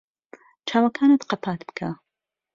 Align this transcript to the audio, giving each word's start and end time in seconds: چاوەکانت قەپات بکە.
چاوەکانت 0.67 1.21
قەپات 1.29 1.59
بکە. 1.67 1.89